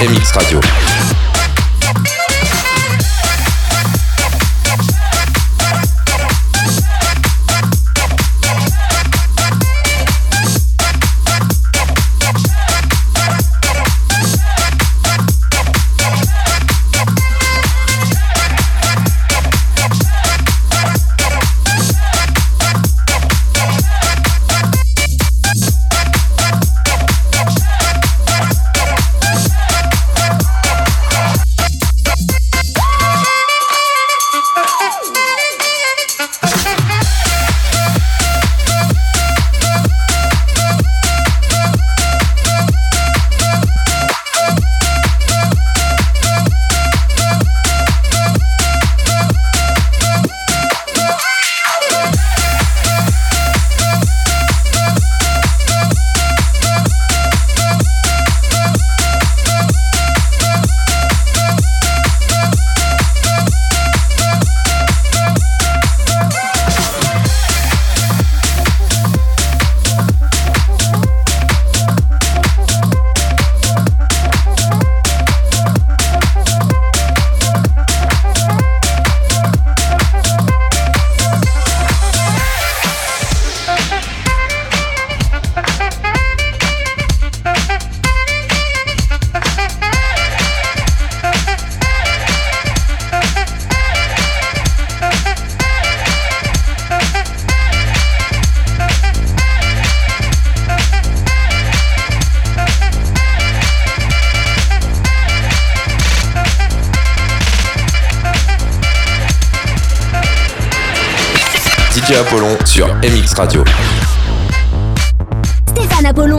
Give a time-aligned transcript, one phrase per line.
[0.00, 1.13] MX Radio.
[112.12, 113.64] Apollon sur MX Radio.
[115.74, 116.38] Stéphane Apollon.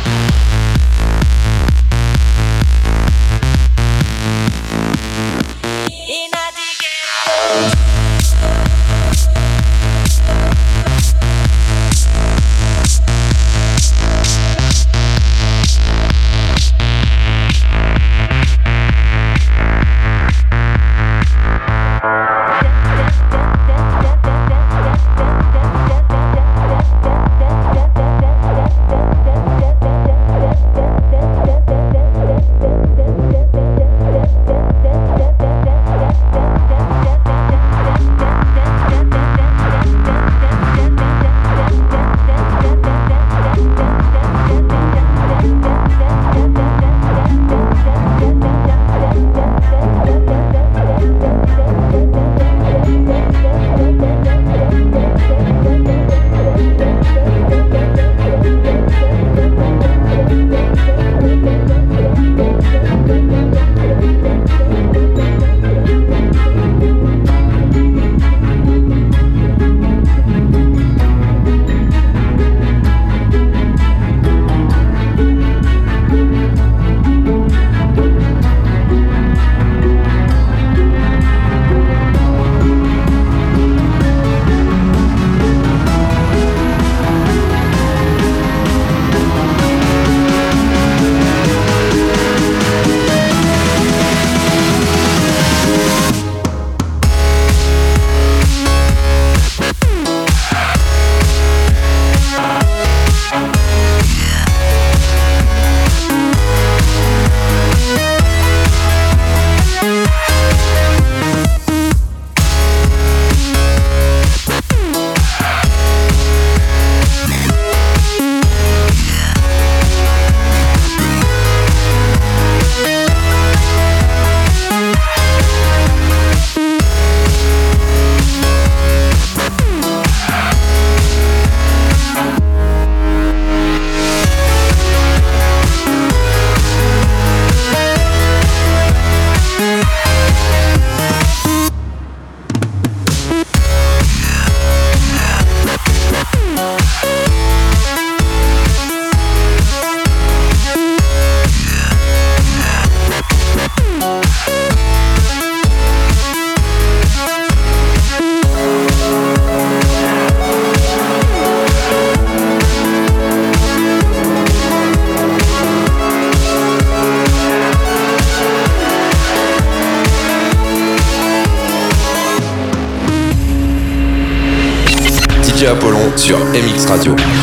[176.31, 177.40] Sur MX Radio.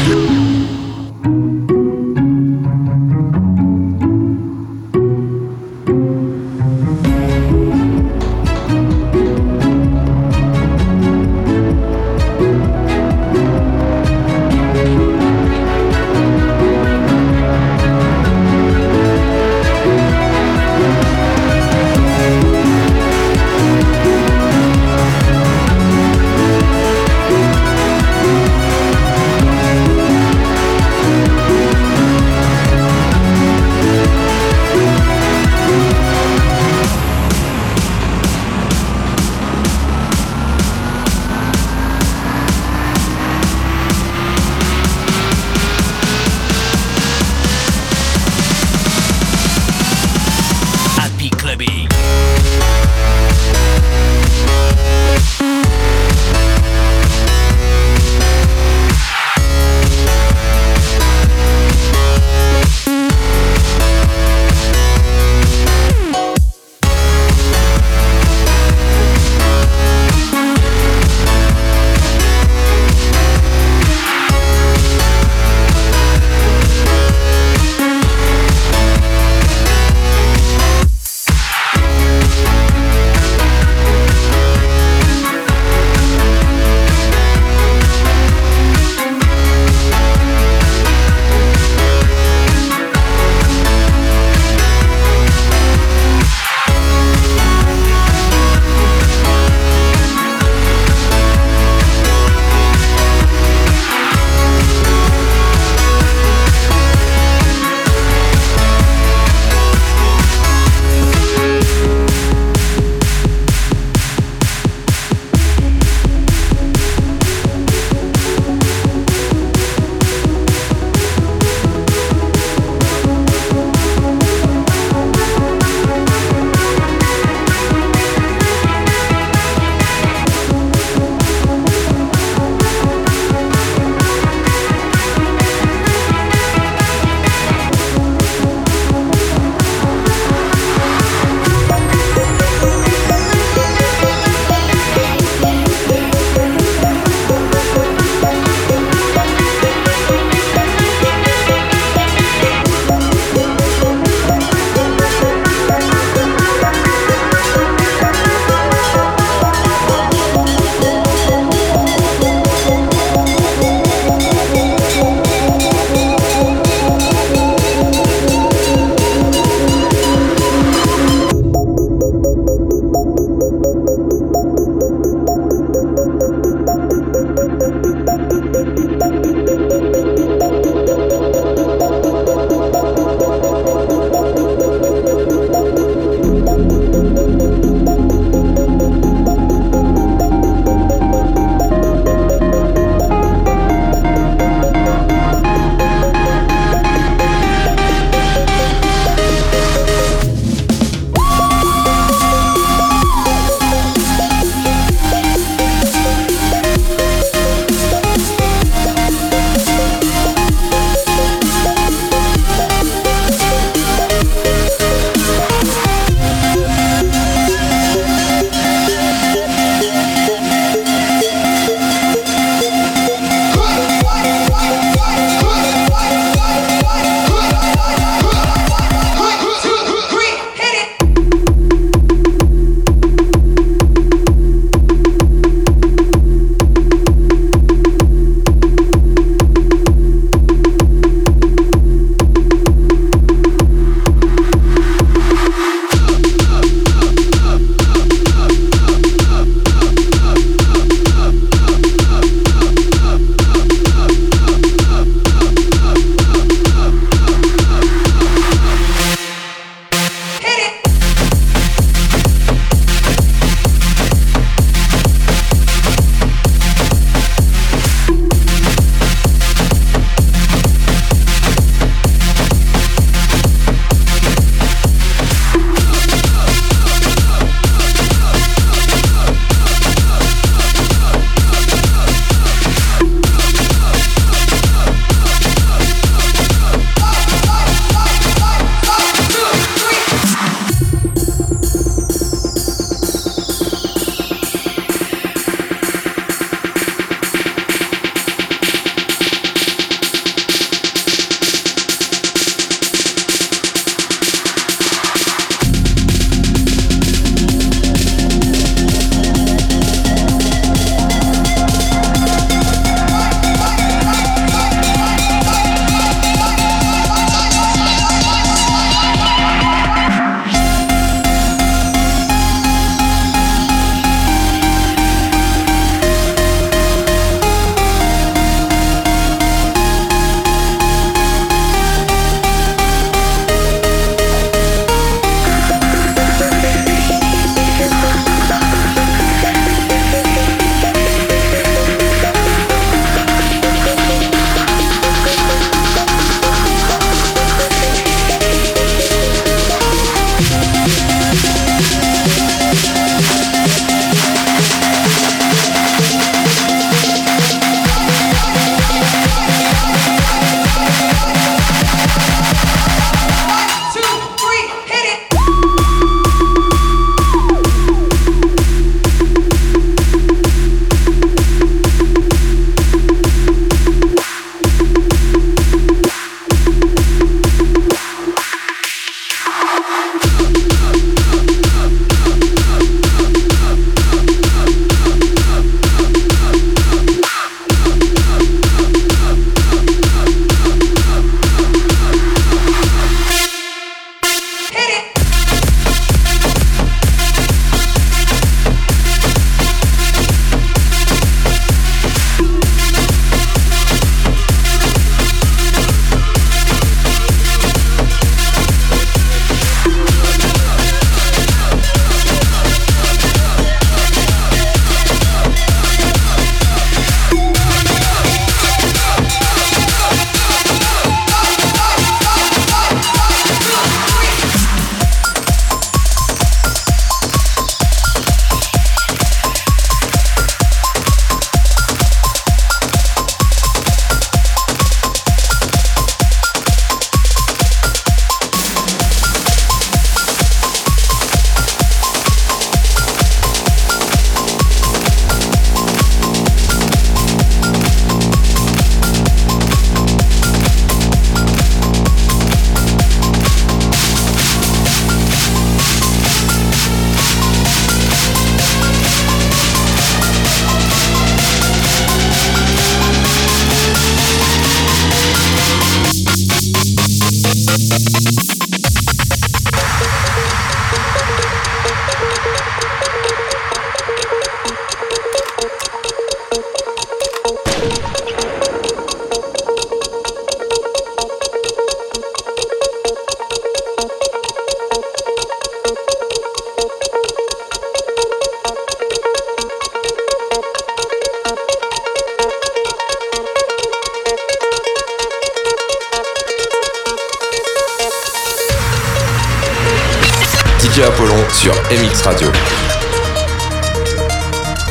[501.02, 502.48] Apollon sur MX Radio.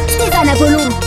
[0.07, 1.06] Stéphane Apollon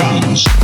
[0.00, 0.59] drums.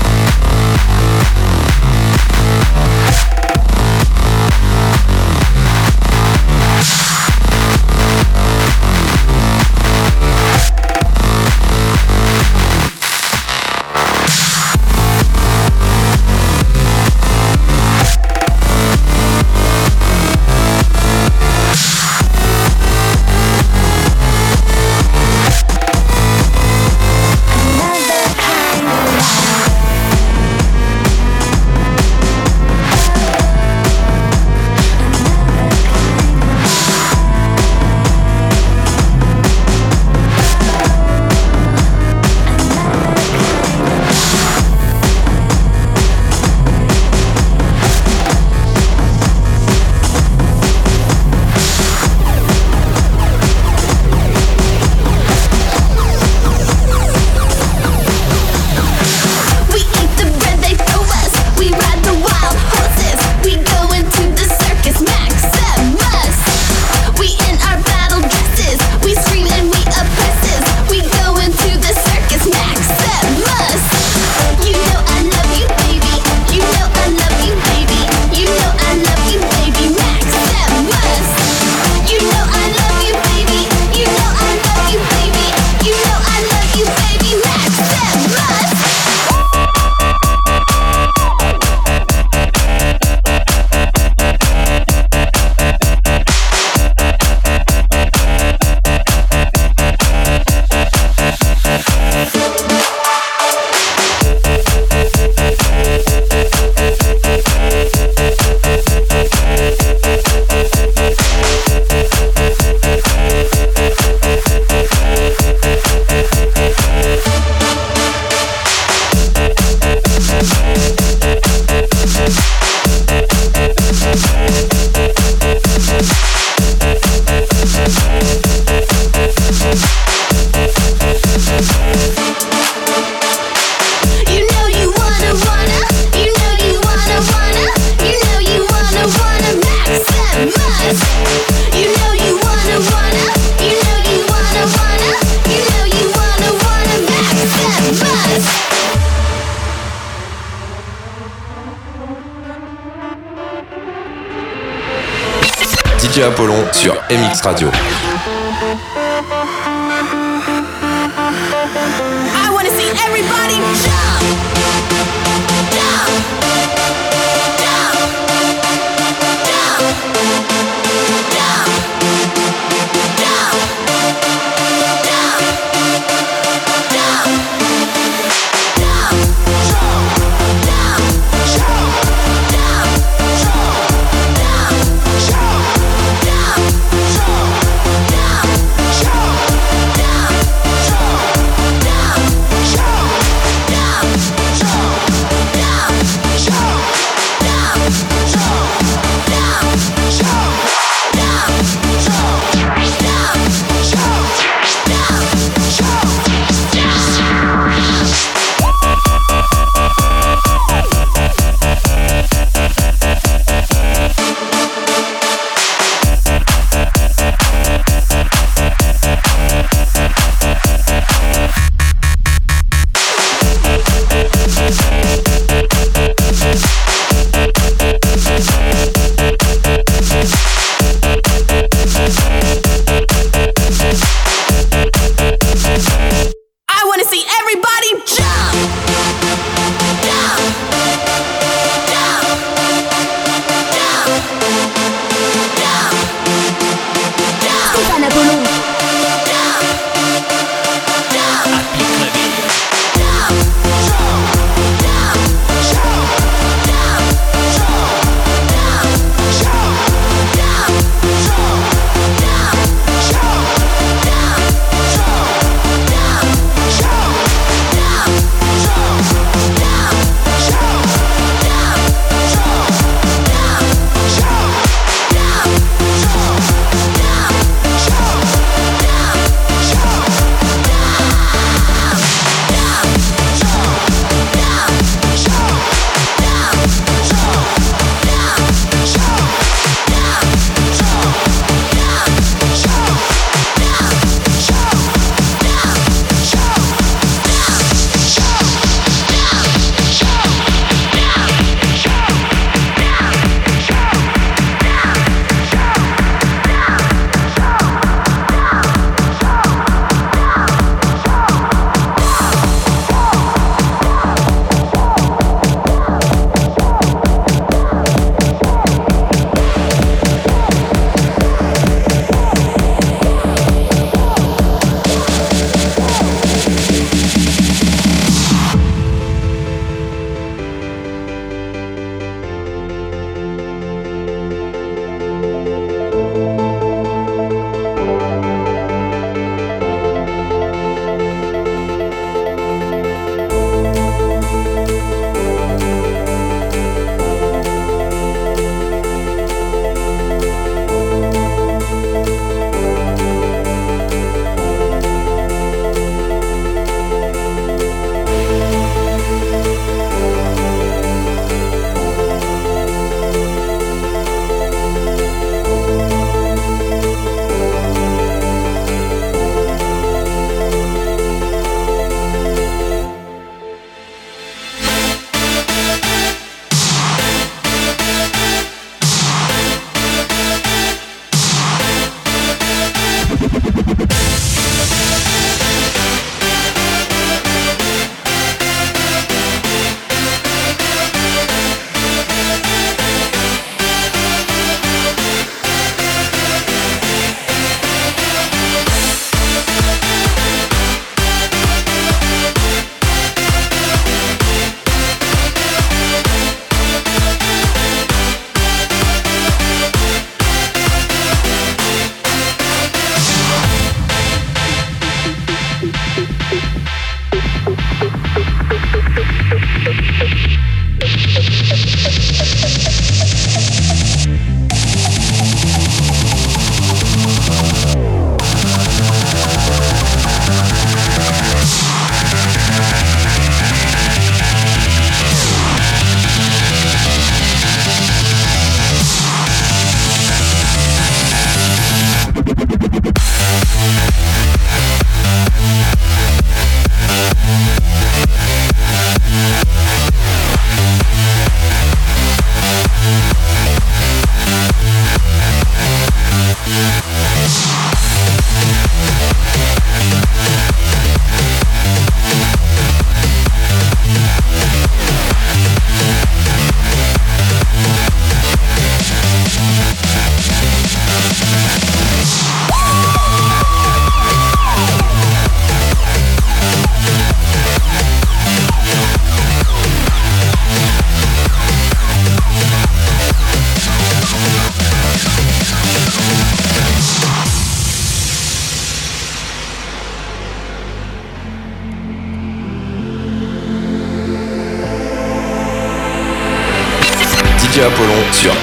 [157.45, 158.06] Radio.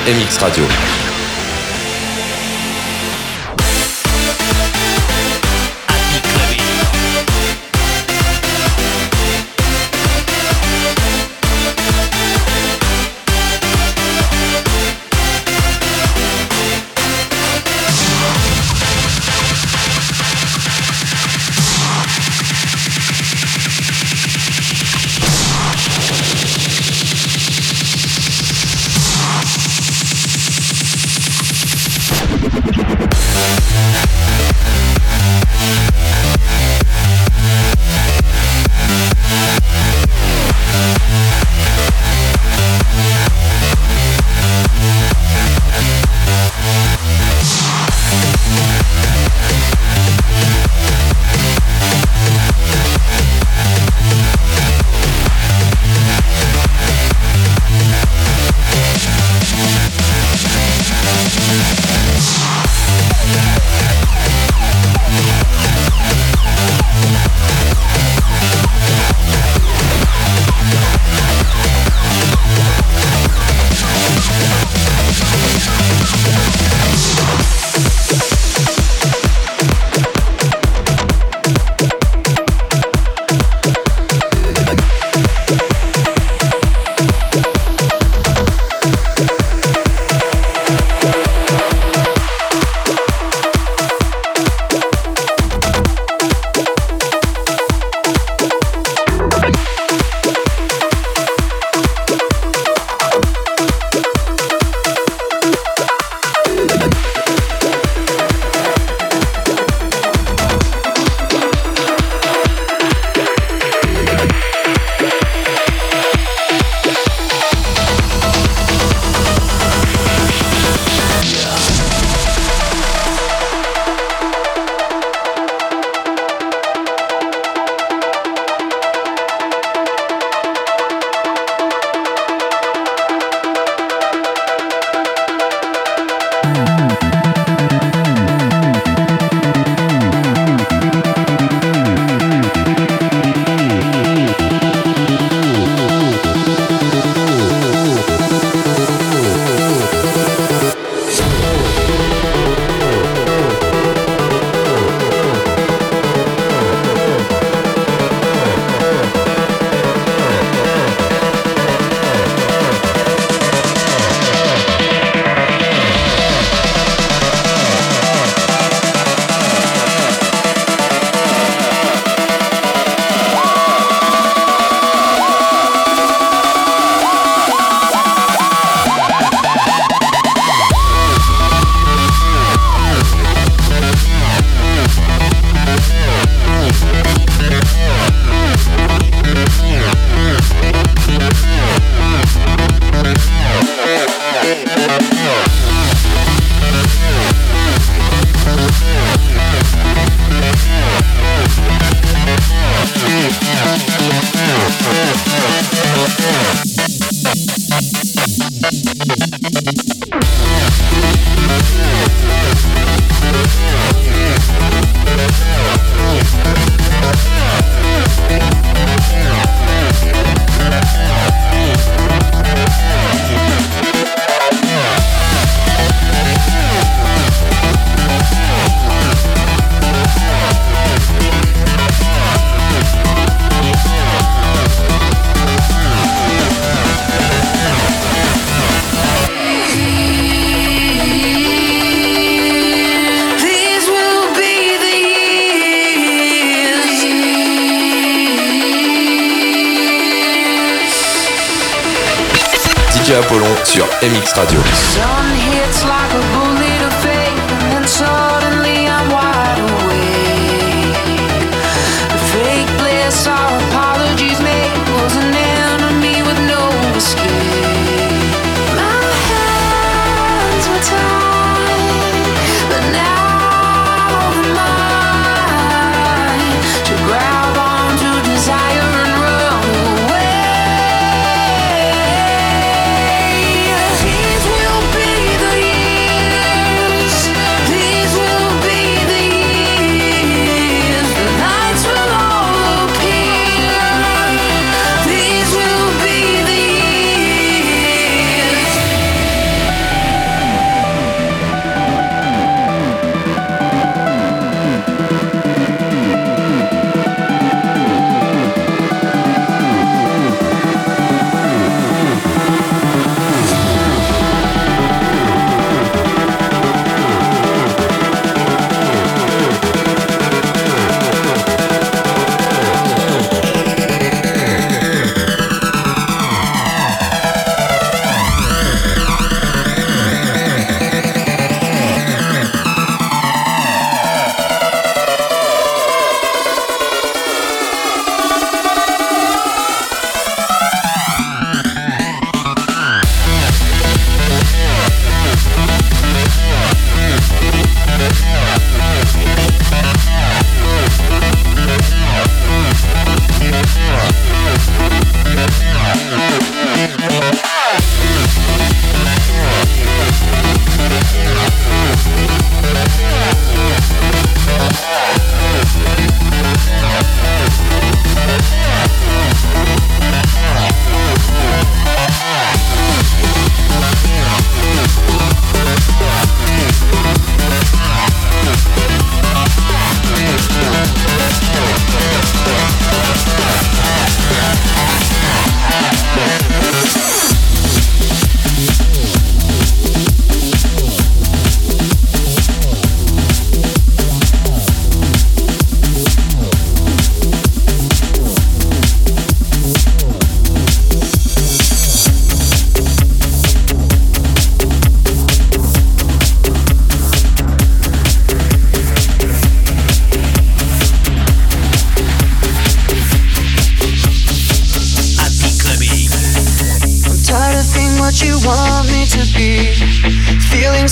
[0.05, 0.92] MX Radio.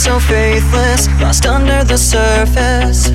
[0.02, 3.12] so faithless, lost under the surface.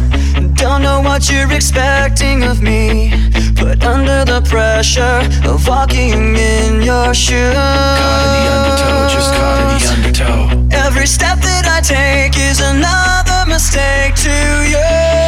[0.55, 3.11] Don't know what you're expecting of me.
[3.57, 7.55] Put under the pressure of walking in your shoes.
[7.55, 10.87] Caught in the undertow, just caught in the undertow.
[10.87, 14.37] Every step that I take is another mistake to
[14.71, 15.26] you.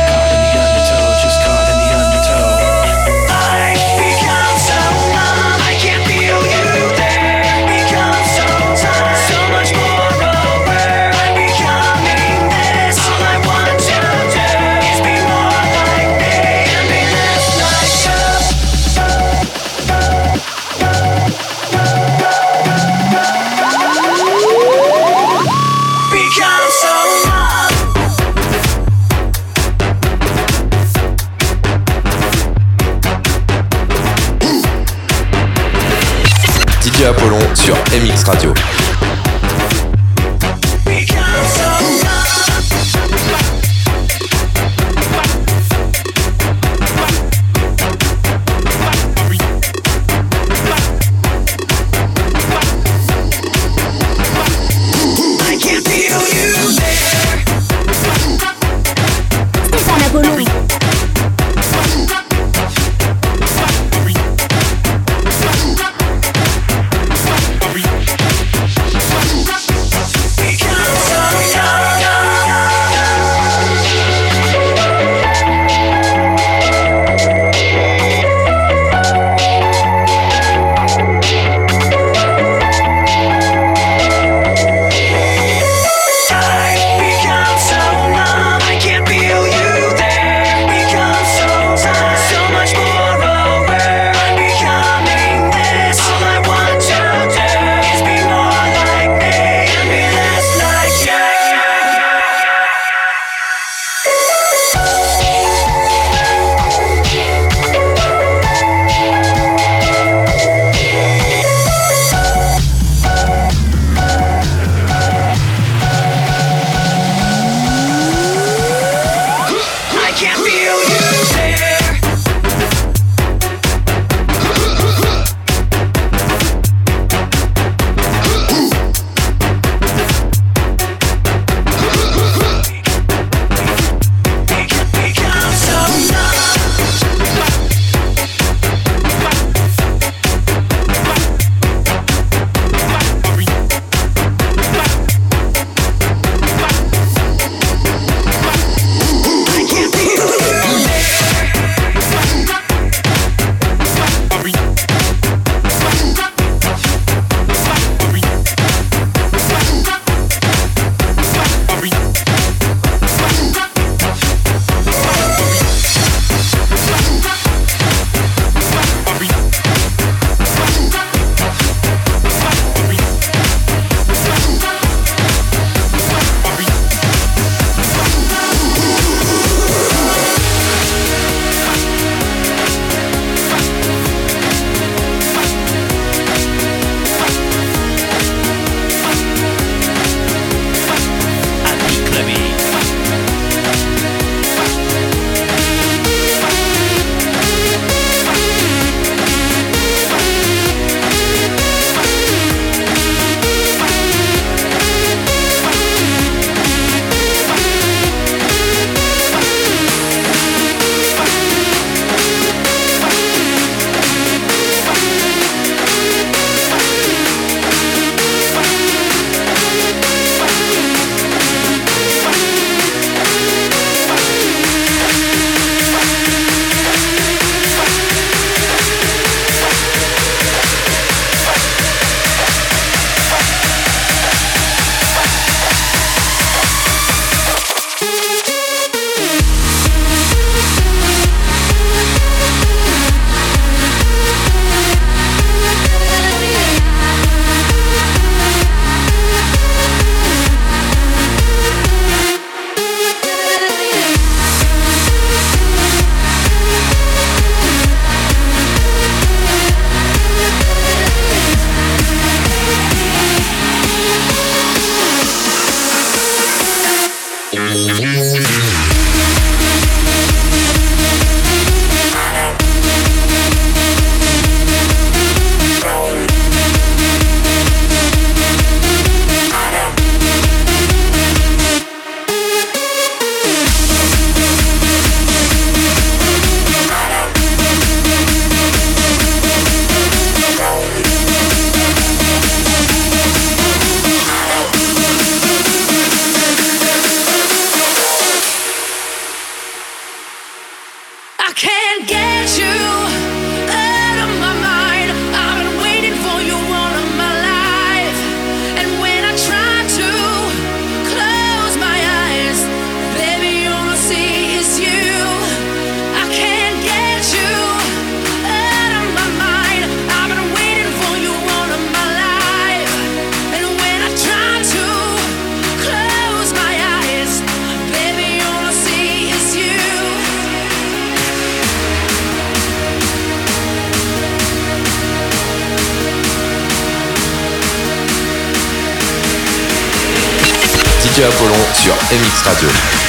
[342.11, 343.08] MX Radio.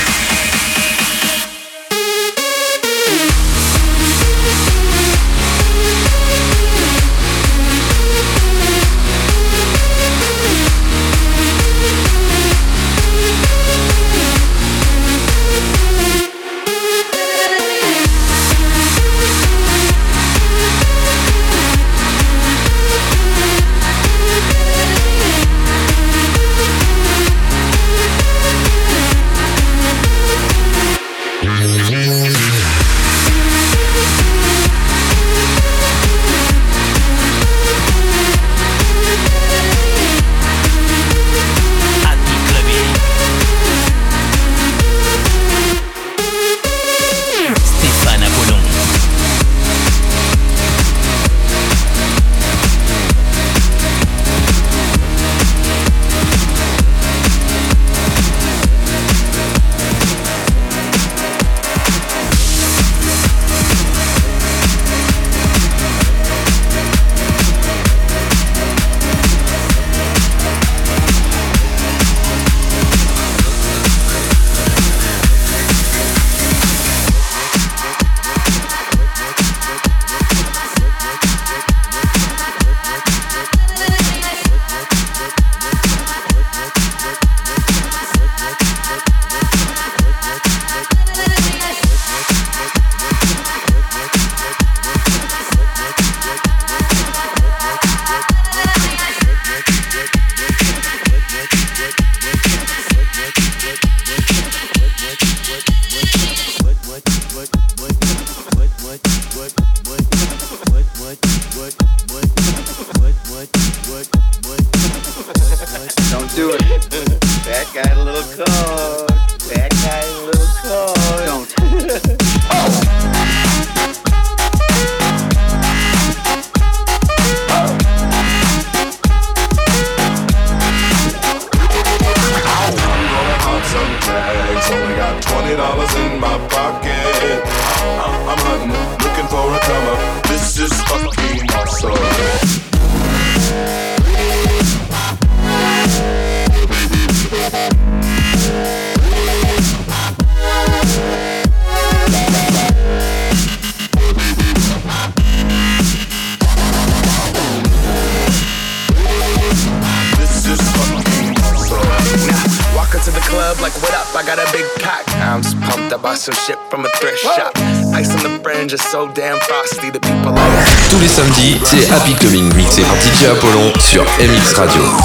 [174.59, 174.98] Radio.